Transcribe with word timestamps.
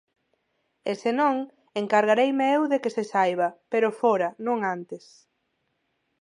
E 0.89 0.93
se 1.01 1.11
non, 1.19 1.35
encargareime 1.81 2.45
eu 2.57 2.61
de 2.71 2.77
que 2.83 2.93
se 2.95 3.03
saiba, 3.13 3.47
pero 3.71 3.95
fóra, 4.01 4.29
non 4.45 4.57
antes. 4.75 5.05